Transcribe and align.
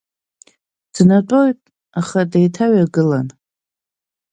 Днатәоит, 0.93 1.59
аха 1.99 2.19
деиҭаҩагылан. 2.31 3.27